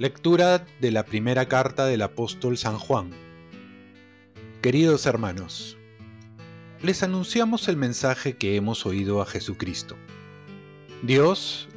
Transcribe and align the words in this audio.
Lectura 0.00 0.64
de 0.80 0.92
la 0.92 1.04
primera 1.04 1.46
carta 1.46 1.84
del 1.84 2.00
apóstol 2.00 2.56
San 2.56 2.78
Juan. 2.78 3.10
Queridos 4.62 5.04
hermanos, 5.04 5.76
les 6.80 7.02
anunciamos 7.02 7.68
el 7.68 7.76
mensaje 7.76 8.38
que 8.38 8.56
hemos 8.56 8.86
oído 8.86 9.20
a 9.20 9.26
Jesucristo. 9.26 9.98
Dios 11.02 11.68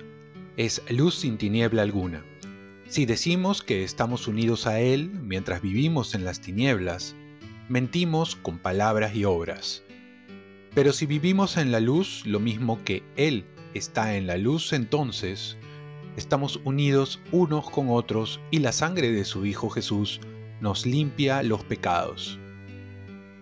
es 0.55 0.81
luz 0.89 1.15
sin 1.15 1.37
tiniebla 1.37 1.81
alguna. 1.81 2.23
Si 2.93 3.07
decimos 3.07 3.63
que 3.63 3.83
estamos 3.83 4.27
unidos 4.27 4.67
a 4.67 4.79
Él 4.79 5.09
mientras 5.09 5.63
vivimos 5.63 6.13
en 6.13 6.25
las 6.25 6.41
tinieblas, 6.41 7.15
mentimos 7.67 8.35
con 8.35 8.59
palabras 8.59 9.15
y 9.15 9.25
obras. 9.25 9.81
Pero 10.75 10.93
si 10.93 11.07
vivimos 11.07 11.57
en 11.57 11.71
la 11.71 11.79
luz 11.79 12.23
lo 12.23 12.39
mismo 12.39 12.83
que 12.83 13.01
Él 13.15 13.45
está 13.73 14.15
en 14.15 14.27
la 14.27 14.37
luz, 14.37 14.73
entonces 14.73 15.57
estamos 16.17 16.59
unidos 16.65 17.19
unos 17.31 17.67
con 17.67 17.87
otros 17.89 18.39
y 18.51 18.59
la 18.59 18.71
sangre 18.71 19.11
de 19.11 19.25
su 19.25 19.43
Hijo 19.47 19.71
Jesús 19.71 20.21
nos 20.61 20.85
limpia 20.85 21.41
los 21.41 21.63
pecados. 21.63 22.37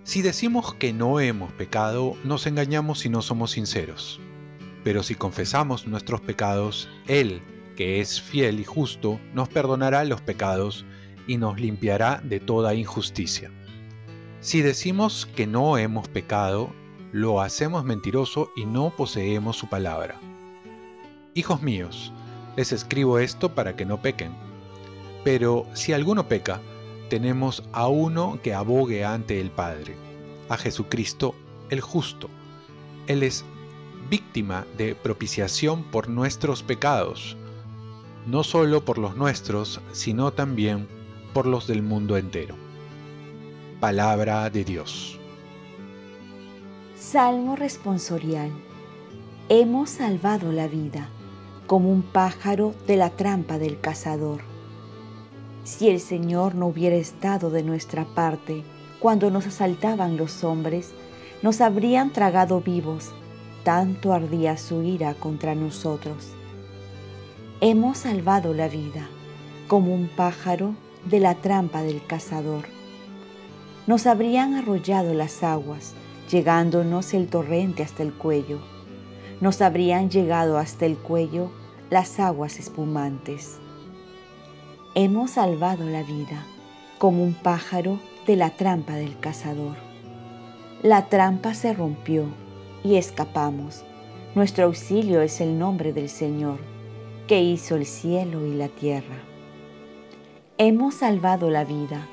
Si 0.06 0.22
decimos 0.22 0.76
que 0.76 0.94
no 0.94 1.20
hemos 1.20 1.52
pecado, 1.52 2.16
nos 2.24 2.48
engañamos 2.48 3.06
y 3.06 3.10
no 3.10 3.22
somos 3.22 3.52
sinceros. 3.52 4.22
Pero 4.86 5.04
si 5.04 5.16
confesamos 5.16 5.88
nuestros 5.88 6.22
pecados, 6.22 6.88
Él, 7.10 7.42
que 7.76 8.02
es 8.02 8.22
fiel 8.22 8.60
y 8.60 8.64
justo, 8.64 9.20
nos 9.34 9.50
perdonará 9.50 10.04
los 10.04 10.22
pecados 10.22 10.86
y 11.28 11.38
nos 11.38 11.60
limpiará 11.60 12.22
de 12.24 12.40
toda 12.40 12.74
injusticia. 12.74 13.52
Si 14.40 14.62
decimos 14.62 15.28
que 15.36 15.48
no 15.48 15.78
hemos 15.78 16.08
pecado, 16.08 16.74
lo 17.12 17.42
hacemos 17.42 17.84
mentiroso 17.84 18.52
y 18.56 18.66
no 18.66 18.90
poseemos 18.96 19.58
su 19.58 19.68
palabra. 19.70 20.20
Hijos 21.34 21.62
míos, 21.62 22.12
les 22.58 22.72
escribo 22.72 23.20
esto 23.20 23.54
para 23.54 23.76
que 23.76 23.86
no 23.86 24.02
pequen. 24.02 24.34
Pero 25.24 25.66
si 25.74 25.94
alguno 25.94 26.28
peca, 26.28 26.60
tenemos 27.10 27.64
a 27.72 27.88
uno 27.88 28.40
que 28.42 28.54
abogue 28.54 29.06
ante 29.06 29.40
el 29.40 29.52
Padre, 29.52 29.96
a 30.50 30.58
Jesucristo 30.58 31.36
el 31.70 31.82
justo. 31.82 32.30
Él 33.08 33.24
es 33.24 33.46
víctima 34.10 34.66
de 34.78 34.96
propiciación 34.96 35.84
por 35.84 36.10
nuestros 36.10 36.64
pecados, 36.64 37.38
no 38.26 38.44
solo 38.44 38.86
por 38.86 38.98
los 38.98 39.16
nuestros, 39.16 39.82
sino 39.92 40.32
también 40.32 40.88
por 41.34 41.48
los 41.48 41.68
del 41.68 41.82
mundo 41.82 42.18
entero. 42.18 42.56
Palabra 43.80 44.50
de 44.50 44.64
Dios. 44.64 45.20
Salmo 46.98 47.56
responsorial. 47.56 48.52
Hemos 49.50 49.90
salvado 49.90 50.52
la 50.52 50.68
vida 50.68 51.10
como 51.68 51.90
un 51.90 52.04
pájaro 52.04 52.74
de 52.86 52.98
la 52.98 53.10
trampa 53.10 53.58
del 53.58 53.80
cazador. 53.80 54.42
Si 55.64 55.90
el 55.90 56.00
Señor 56.00 56.56
no 56.56 56.68
hubiera 56.68 56.96
estado 56.96 57.50
de 57.50 57.64
nuestra 57.64 58.06
parte 58.06 58.64
cuando 59.00 59.32
nos 59.32 59.48
asaltaban 59.48 60.16
los 60.16 60.44
hombres, 60.44 60.92
nos 61.42 61.60
habrían 61.60 62.14
tragado 62.14 62.62
vivos, 62.62 63.12
tanto 63.64 64.14
ardía 64.14 64.58
su 64.58 64.84
ira 64.84 65.16
contra 65.16 65.56
nosotros. 65.56 66.36
Hemos 67.64 68.00
salvado 68.00 68.56
la 68.56 68.68
vida 68.68 69.08
como 69.68 69.94
un 69.94 70.08
pájaro 70.08 70.74
de 71.06 71.20
la 71.20 71.36
trampa 71.36 71.84
del 71.84 72.04
cazador. 72.04 72.66
Nos 73.86 74.08
habrían 74.08 74.56
arrollado 74.56 75.14
las 75.14 75.44
aguas, 75.44 75.94
llegándonos 76.32 77.14
el 77.14 77.28
torrente 77.28 77.84
hasta 77.84 78.02
el 78.02 78.14
cuello. 78.14 78.58
Nos 79.42 79.62
habrían 79.62 80.10
llegado 80.10 80.58
hasta 80.58 80.88
el 80.88 80.98
cuello 80.98 81.52
las 81.92 82.20
aguas 82.20 82.58
espumantes. 82.58 83.60
Hemos 84.96 85.30
salvado 85.30 85.86
la 85.86 86.02
vida 86.02 86.48
como 86.98 87.24
un 87.24 87.36
pájaro 87.36 88.00
de 88.26 88.38
la 88.38 88.50
trampa 88.50 88.96
del 88.96 89.20
cazador. 89.20 89.76
La 90.82 91.10
trampa 91.10 91.54
se 91.54 91.74
rompió 91.74 92.26
y 92.84 92.96
escapamos. 92.96 93.84
Nuestro 94.34 94.66
auxilio 94.66 95.22
es 95.22 95.42
el 95.42 95.60
nombre 95.60 95.94
del 95.94 96.10
Señor, 96.10 96.58
que 97.28 97.42
hizo 97.42 97.76
el 97.76 97.86
cielo 97.86 98.46
y 98.46 98.54
la 98.54 98.68
tierra. 98.68 99.18
Hemos 100.58 100.96
salvado 100.96 101.50
la 101.50 101.64
vida 101.64 102.08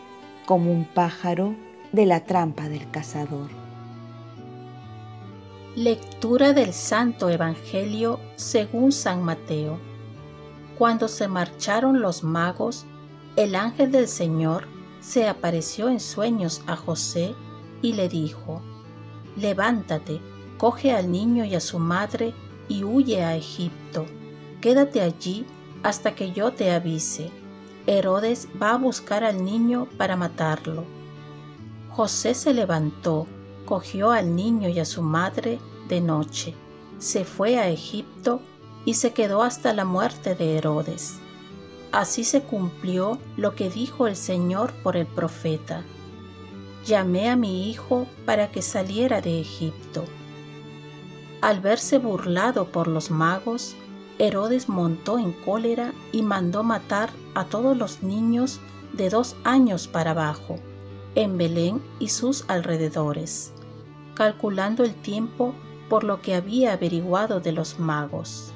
como 0.47 0.73
un 0.73 0.85
pájaro 0.85 1.55
de 1.93 2.07
la 2.07 2.25
trampa 2.25 2.69
del 2.69 2.91
cazador. 2.91 3.51
Lectura 5.75 6.53
del 6.53 6.73
Santo 6.73 7.29
Evangelio 7.29 8.19
según 8.37 8.93
San 8.93 9.23
Mateo. 9.23 9.79
Cuando 10.77 11.09
se 11.09 11.29
marcharon 11.29 12.01
los 12.01 12.25
magos, 12.25 12.87
el 13.37 13.55
ángel 13.55 13.93
del 13.93 14.09
Señor 14.09 14.67
se 15.01 15.29
apareció 15.29 15.89
en 15.89 16.01
sueños 16.01 16.63
a 16.67 16.77
José 16.77 17.35
y 17.83 17.93
le 17.93 18.09
dijo, 18.09 18.63
Levántate, 19.37 20.21
coge 20.57 20.93
al 20.93 21.13
niño 21.13 21.45
y 21.45 21.55
a 21.55 21.61
su 21.61 21.79
madre 21.79 22.35
y 22.69 22.83
huye 22.83 23.23
a 23.23 23.37
Egipto. 23.37 24.07
Quédate 24.61 25.01
allí 25.01 25.47
hasta 25.83 26.15
que 26.15 26.33
yo 26.33 26.53
te 26.53 26.71
avise. 26.71 27.31
Herodes 27.87 28.49
va 28.61 28.73
a 28.73 28.79
buscar 28.79 29.25
al 29.25 29.45
niño 29.45 29.89
para 29.97 30.17
matarlo. 30.17 30.85
José 31.91 32.35
se 32.35 32.53
levantó 32.53 33.27
cogió 33.69 34.13
al 34.13 34.35
niño 34.35 34.71
y 34.71 34.81
a 34.81 34.87
su 34.87 35.03
madre 35.03 35.59
de 35.91 36.01
noche, 36.01 36.55
se 36.99 37.27
fue 37.27 37.59
a 37.59 37.69
Egipto 37.69 38.41
y 38.87 38.95
se 38.95 39.13
quedó 39.13 39.43
hasta 39.43 39.75
la 39.75 39.85
muerte 39.85 40.35
de 40.35 40.57
Herodes. 40.57 41.19
Así 41.93 42.25
se 42.25 42.41
cumplió 42.41 43.19
lo 43.37 43.55
que 43.55 43.69
dijo 43.69 44.07
el 44.07 44.17
Señor 44.17 44.73
por 44.83 44.97
el 44.97 45.07
profeta. 45.07 45.83
Llamé 46.87 47.29
a 47.29 47.37
mi 47.37 47.69
hijo 47.69 48.07
para 48.25 48.51
que 48.51 48.63
saliera 48.63 49.21
de 49.21 49.39
Egipto. 49.39 50.07
Al 51.43 51.61
verse 51.61 51.99
burlado 51.99 52.73
por 52.73 52.89
los 52.89 53.11
magos, 53.11 53.77
Herodes 54.19 54.69
montó 54.69 55.19
en 55.19 55.33
cólera 55.33 55.93
y 56.12 56.23
mandó 56.23 56.62
matar 56.62 57.11
a 57.34 57.45
todos 57.45 57.77
los 57.77 58.03
niños 58.03 58.61
de 58.93 59.11
dos 59.11 59.37
años 59.45 59.87
para 59.87 60.11
abajo, 60.11 60.56
en 61.15 61.39
Belén 61.39 61.83
y 62.01 62.09
sus 62.09 62.45
alrededores 62.49 63.53
calculando 64.19 64.83
el 64.83 64.97
tiempo 64.97 65.55
por 65.89 66.03
lo 66.03 66.21
que 66.21 66.34
había 66.34 66.73
averiguado 66.73 67.39
de 67.39 67.53
los 67.53 67.78
magos. 67.78 68.53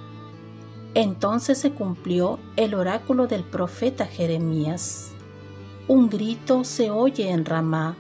Entonces 0.94 1.56
se 1.56 1.70
cumplió 1.70 2.40
el 2.56 2.74
oráculo 2.74 3.28
del 3.28 3.44
profeta 3.44 4.04
Jeremías. 4.04 5.12
Un 5.86 6.10
grito 6.10 6.64
se 6.64 6.90
oye 6.90 7.30
en 7.30 7.44
Ramá, 7.44 7.96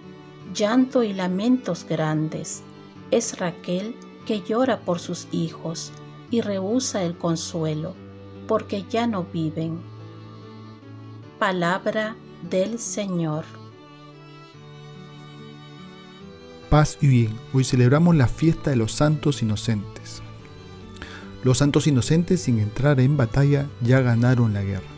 llanto 0.52 1.04
y 1.04 1.12
lamentos 1.12 1.86
grandes. 1.88 2.64
Es 3.12 3.38
Raquel 3.38 3.94
que 4.26 4.42
llora 4.42 4.80
por 4.80 4.98
sus 4.98 5.28
hijos 5.30 5.92
y 6.32 6.40
rehúsa 6.40 7.04
el 7.04 7.16
consuelo, 7.16 7.94
porque 8.48 8.84
ya 8.90 9.06
no 9.06 9.22
viven. 9.32 9.80
Palabra 11.38 12.16
del 12.50 12.80
Señor. 12.80 13.44
paz 16.72 16.96
y 17.02 17.06
bien. 17.06 17.36
Hoy 17.52 17.64
celebramos 17.64 18.16
la 18.16 18.26
fiesta 18.26 18.70
de 18.70 18.76
los 18.76 18.92
santos 18.92 19.42
inocentes. 19.42 20.22
Los 21.44 21.58
santos 21.58 21.86
inocentes 21.86 22.40
sin 22.40 22.58
entrar 22.58 22.98
en 22.98 23.18
batalla 23.18 23.66
ya 23.82 24.00
ganaron 24.00 24.54
la 24.54 24.62
guerra. 24.62 24.88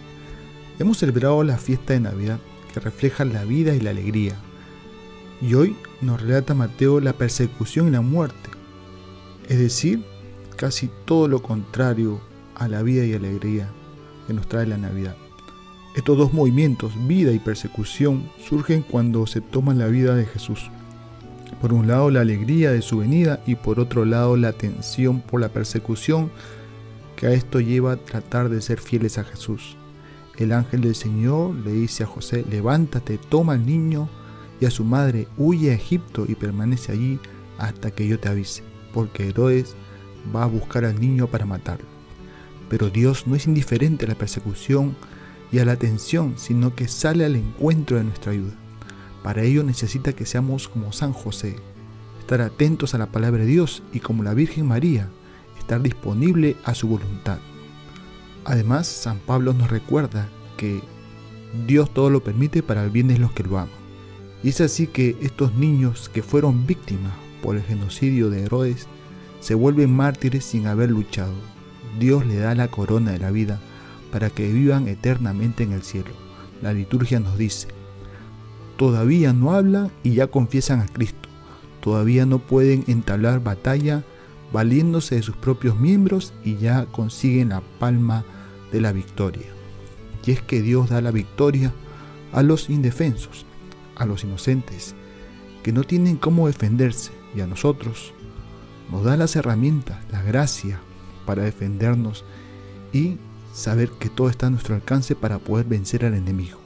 Hemos 0.79 0.99
celebrado 0.99 1.43
la 1.43 1.59
fiesta 1.59 1.95
de 1.95 1.99
Navidad 1.99 2.39
que 2.73 2.79
refleja 2.79 3.25
la 3.25 3.45
vida 3.45 3.75
y 3.75 3.81
la 3.81 3.91
alegría. 3.91 4.37
Y 5.43 5.55
hoy 5.55 5.77
nos 6.01 6.23
relata 6.23 6.55
Mateo 6.55 7.01
la 7.01 7.13
persecución 7.13 7.89
y 7.89 7.91
la 7.91 8.03
muerte. 8.03 8.51
Es 9.49 9.59
decir, 9.59 10.05
casi 10.57 10.91
todo 11.05 11.29
lo 11.29 11.43
contrario 11.43 12.21
a 12.55 12.69
la 12.69 12.83
vida 12.83 13.05
y 13.05 13.15
alegría 13.15 13.69
que 14.27 14.33
nos 14.33 14.49
trae 14.49 14.67
la 14.67 14.79
Navidad. 14.79 15.17
Estos 15.95 16.19
dos 16.19 16.33
movimientos, 16.33 16.93
vida 17.07 17.31
y 17.33 17.39
persecución, 17.39 18.29
surgen 18.49 18.83
cuando 18.83 19.27
se 19.27 19.41
toma 19.41 19.75
la 19.75 19.87
vida 19.87 20.15
de 20.15 20.27
Jesús. 20.27 20.71
Por 21.61 21.73
un 21.73 21.87
lado 21.87 22.11
la 22.11 22.21
alegría 22.21 22.73
de 22.73 22.83
su 22.83 22.99
venida 22.99 23.41
y 23.47 23.55
por 23.55 23.79
otro 23.79 24.05
lado 24.05 24.37
la 24.37 24.53
tensión 24.53 25.21
por 25.21 25.41
la 25.41 25.51
persecución 25.51 26.31
que 27.17 27.29
a 27.29 27.33
esto 27.33 27.61
lleva 27.61 27.93
a 27.93 27.97
tratar 27.97 28.49
de 28.49 28.61
ser 28.61 28.81
fieles 28.81 29.19
a 29.19 29.25
Jesús. 29.25 29.77
El 30.37 30.53
ángel 30.53 30.81
del 30.81 30.97
Señor 30.97 31.55
le 31.55 31.73
dice 31.73 32.03
a 32.03 32.07
José, 32.07 32.45
levántate, 32.51 33.19
toma 33.19 33.53
al 33.53 33.65
niño 33.65 34.09
y 34.61 34.67
a 34.67 34.71
su 34.71 34.85
madre, 34.85 35.29
huye 35.39 35.71
a 35.71 35.75
Egipto 35.75 36.25
y 36.27 36.35
permanece 36.35 36.91
allí 36.91 37.21
hasta 37.57 37.93
que 37.93 38.09
yo 38.09 38.19
te 38.19 38.29
avise, 38.29 38.65
porque 38.93 39.29
Herodes 39.29 39.77
va 40.35 40.45
a 40.45 40.47
buscar 40.47 40.85
al 40.85 41.01
niño 41.01 41.27
para 41.27 41.47
matarlo. 41.47 41.87
Pero 42.69 42.91
Dios 42.91 43.27
no 43.27 43.35
es 43.35 43.47
indiferente 43.47 44.05
a 44.05 44.09
la 44.09 44.15
persecución 44.15 44.97
y 45.53 45.59
a 45.59 45.65
la 45.65 45.73
atención, 45.73 46.35
sino 46.37 46.75
que 46.75 46.89
sale 46.89 47.25
al 47.25 47.37
encuentro 47.37 47.97
de 47.97 48.05
nuestra 48.05 48.33
ayuda. 48.33 48.55
Para 49.23 49.43
ello 49.43 49.63
necesita 49.63 50.13
que 50.13 50.27
seamos 50.27 50.69
como 50.69 50.93
San 50.93 51.13
José, 51.13 51.57
estar 52.21 52.41
atentos 52.41 52.95
a 52.95 52.99
la 52.99 53.07
palabra 53.07 53.45
de 53.45 53.51
Dios 53.51 53.83
y 53.93 54.01
como 54.01 54.23
la 54.23 54.35
Virgen 54.35 54.67
María, 54.67 55.09
estar 55.59 55.81
disponible 55.81 56.57
a 56.65 56.75
su 56.75 56.89
voluntad. 56.89 57.39
Además, 58.45 58.87
San 58.87 59.19
Pablo 59.19 59.55
nos 59.55 59.71
recuerda 59.71 60.29
que 60.57 60.83
Dios 61.67 61.93
todo 61.95 62.11
lo 62.11 62.23
permite 62.23 62.63
para 62.63 62.85
el 62.85 62.91
bien 62.91 63.09
de 63.09 63.19
los 63.19 63.33
que 63.33 63.45
lo 63.45 63.59
aman. 63.59 63.85
Y 64.43 64.51
es 64.51 64.61
así 64.61 64.87
que 64.87 65.17
estos 65.23 65.55
niños 65.55 66.11
que 66.11 66.23
fueron 66.23 66.67
víctimas 66.67 67.15
por 67.43 67.57
el 67.57 67.63
genocidio 67.63 68.29
de 68.29 68.43
Herodes 68.43 68.89
se 69.45 69.55
vuelven 69.55 69.95
mártires 69.95 70.43
sin 70.43 70.67
haber 70.67 70.91
luchado. 70.91 71.35
Dios 71.99 72.25
le 72.25 72.37
da 72.37 72.55
la 72.55 72.69
corona 72.69 73.11
de 73.11 73.19
la 73.19 73.31
vida 73.31 73.61
para 74.11 74.31
que 74.31 74.51
vivan 74.51 74.89
eternamente 74.89 75.65
en 75.65 75.73
el 75.73 75.83
cielo. 75.83 76.13
La 76.63 76.73
liturgia 76.73 77.21
nos 77.21 77.37
dice, 77.37 77.69
todavía 78.79 79.35
no 79.35 79.53
hablan 79.53 79.91
y 80.03 80.15
ya 80.15 80.29
confiesan 80.29 80.81
a 80.81 80.87
Cristo. 80.87 81.29
Todavía 81.83 82.25
no 82.25 82.39
pueden 82.39 82.85
entablar 82.87 83.45
batalla 83.45 84.03
valiéndose 84.51 85.17
de 85.17 85.23
sus 85.23 85.37
propios 85.37 85.79
miembros 85.79 86.33
y 86.43 86.57
ya 86.57 86.87
consiguen 86.87 87.51
la 87.51 87.61
palma 87.79 88.25
de 88.73 88.81
la 88.81 88.93
victoria. 88.93 89.49
Y 90.25 90.31
es 90.31 90.41
que 90.41 90.63
Dios 90.63 90.89
da 90.89 91.03
la 91.03 91.11
victoria 91.11 91.71
a 92.33 92.43
los 92.43 92.71
indefensos, 92.71 93.45
a 93.95 94.07
los 94.07 94.25
inocentes, 94.25 94.95
que 95.63 95.73
no 95.75 95.85
tienen 95.85 96.17
cómo 96.17 96.47
defenderse, 96.47 97.13
y 97.37 97.43
a 97.43 97.47
nosotros 97.47 98.15
nos 98.91 99.05
da 99.05 99.17
las 99.17 99.37
herramientas, 99.37 99.99
la 100.11 100.23
gracia 100.23 100.81
para 101.27 101.43
defendernos 101.43 102.25
y 102.93 103.19
saber 103.53 103.91
que 103.91 104.09
todo 104.09 104.29
está 104.29 104.47
a 104.49 104.51
nuestro 104.51 104.75
alcance 104.75 105.15
para 105.15 105.39
poder 105.39 105.67
vencer 105.67 106.05
al 106.05 106.15
enemigo. 106.15 106.59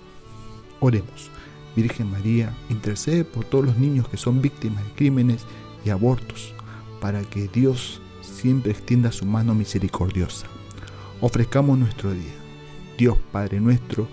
Oremos. 0.81 1.31
Virgen 1.76 2.11
María, 2.11 2.56
intercede 2.70 3.25
por 3.25 3.44
todos 3.44 3.65
los 3.67 3.79
niños 3.79 4.09
que 4.09 4.17
son 4.17 4.43
víctimas 4.43 4.85
de 4.85 4.93
crímenes 4.94 5.43
y 5.85 5.91
abortos, 5.91 6.53
para 7.00 7.23
que 7.23 7.47
Dios 7.47 8.00
siempre 8.20 8.73
extienda 8.73 9.12
su 9.12 9.25
mano 9.26 9.55
misericordiosa. 9.55 10.47
Ofrezcamos 11.20 11.79
nuestro 11.79 12.12
día. 12.12 12.35
Dios 12.97 13.17
Padre 13.31 13.61
nuestro, 13.61 14.09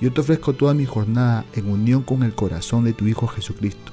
yo 0.00 0.12
te 0.12 0.20
ofrezco 0.20 0.54
toda 0.54 0.74
mi 0.74 0.86
jornada 0.86 1.44
en 1.54 1.70
unión 1.70 2.02
con 2.02 2.24
el 2.24 2.34
corazón 2.34 2.84
de 2.84 2.92
tu 2.92 3.06
Hijo 3.06 3.28
Jesucristo, 3.28 3.92